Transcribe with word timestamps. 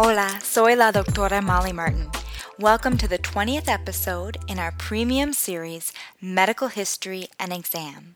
Hola, 0.00 0.38
soy 0.40 0.76
la 0.76 0.92
doctora 0.92 1.42
Molly 1.42 1.72
Martin. 1.72 2.08
Welcome 2.56 2.96
to 2.98 3.08
the 3.08 3.18
20th 3.18 3.68
episode 3.68 4.36
in 4.46 4.60
our 4.60 4.70
premium 4.78 5.32
series, 5.32 5.92
Medical 6.20 6.68
History 6.68 7.26
and 7.36 7.52
Exam. 7.52 8.14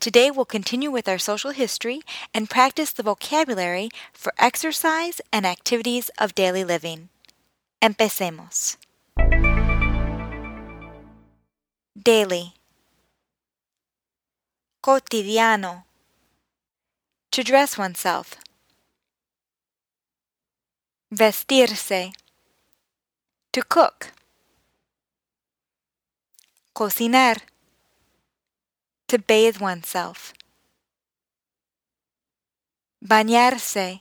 Today 0.00 0.30
we'll 0.30 0.46
continue 0.46 0.90
with 0.90 1.06
our 1.06 1.18
social 1.18 1.50
history 1.50 2.00
and 2.32 2.48
practice 2.48 2.90
the 2.90 3.02
vocabulary 3.02 3.90
for 4.14 4.32
exercise 4.38 5.20
and 5.30 5.44
activities 5.44 6.10
of 6.18 6.34
daily 6.34 6.64
living. 6.64 7.10
Empecemos. 7.82 8.78
Daily. 12.02 12.54
Cotidiano. 14.82 15.82
To 17.30 17.44
dress 17.44 17.76
oneself. 17.76 18.36
Vestirse. 21.14 22.12
To 23.52 23.62
cook. 23.62 24.12
Cocinar. 26.74 27.36
To 29.06 29.18
bathe 29.20 29.60
oneself. 29.60 30.32
Bañarse. 33.00 34.00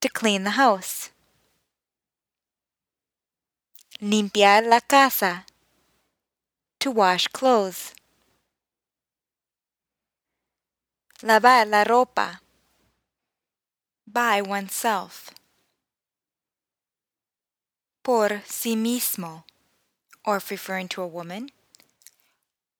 To 0.00 0.08
clean 0.08 0.44
the 0.44 0.52
house. 0.52 1.10
Limpiar 4.00 4.64
la 4.64 4.80
casa. 4.80 5.44
To 6.78 6.90
wash 6.90 7.28
clothes. 7.28 7.92
Lavar 11.20 11.66
la 11.68 11.84
ropa. 11.84 12.40
By 14.16 14.40
oneself. 14.40 15.30
Por 18.02 18.40
sí 18.46 18.74
mismo, 18.74 19.44
or 20.24 20.38
if 20.38 20.50
referring 20.50 20.88
to 20.88 21.02
a 21.02 21.06
woman, 21.06 21.50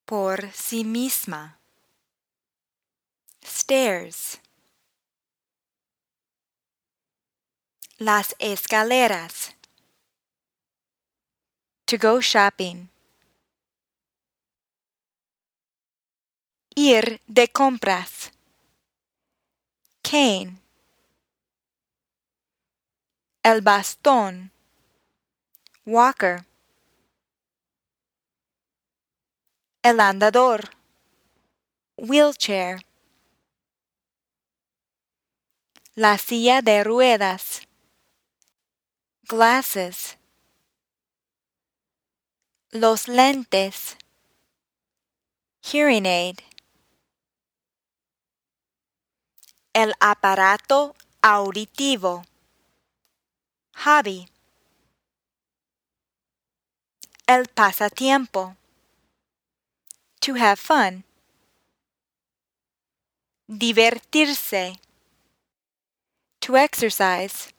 por 0.06 0.50
sí 0.54 0.82
misma. 0.82 1.58
Stairs. 3.44 4.38
Las 7.98 8.34
escaleras. 8.38 9.52
To 11.86 11.98
go 11.98 12.22
shopping. 12.22 12.88
Ir 16.74 17.20
de 17.28 17.48
compras. 17.48 18.30
Cane. 20.02 20.66
El 23.47 23.61
bastón. 23.61 24.50
Walker. 25.84 26.44
El 29.84 30.00
andador. 30.00 30.70
Wheelchair. 31.97 32.84
La 35.94 36.19
silla 36.19 36.61
de 36.61 36.83
ruedas. 36.83 37.69
Glasses. 39.28 40.19
Los 42.72 43.06
lentes. 43.06 43.97
Hearing 45.62 46.06
aid. 46.06 46.41
El 49.72 49.94
aparato 50.00 50.97
auditivo. 51.22 52.25
Hobby. 53.84 54.28
El 57.28 57.47
pasatiempo. 57.47 58.56
To 60.20 60.34
have 60.34 60.59
fun. 60.59 61.04
Divertirse. 63.48 64.81
To 66.41 66.56
exercise. 66.56 67.53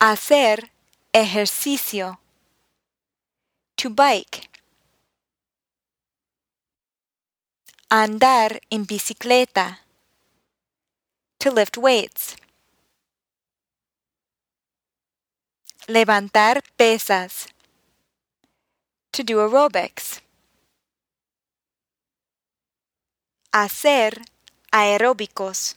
Hacer 0.00 0.70
ejercicio. 1.12 2.18
To 3.76 3.90
bike. 3.90 4.48
Andar 7.90 8.60
en 8.70 8.84
bicicleta. 8.84 9.80
To 11.38 11.50
lift 11.50 11.76
weights. 11.76 12.36
Levantar 15.86 16.62
pesas. 16.78 17.46
To 19.12 19.22
do 19.22 19.38
aerobics. 19.38 20.22
Hacer 23.52 24.18
aeróbicos. 24.72 25.76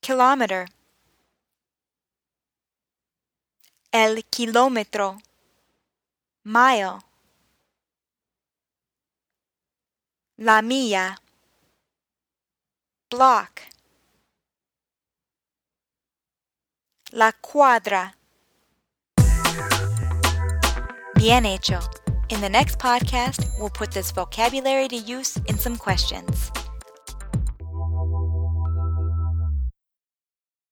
Kilometer. 0.00 0.68
El 3.90 4.24
kilómetro. 4.26 5.18
Mile. 6.44 7.00
La 10.36 10.62
milla. 10.62 11.20
Block. 13.10 13.60
La 17.10 17.32
cuadra. 17.32 18.14
Bien 21.14 21.44
hecho. 21.44 21.80
In 22.30 22.40
the 22.40 22.48
next 22.48 22.78
podcast, 22.78 23.46
we'll 23.58 23.70
put 23.70 23.90
this 23.90 24.10
vocabulary 24.12 24.88
to 24.88 24.96
use 24.96 25.36
in 25.46 25.58
some 25.58 25.76
questions. 25.76 26.50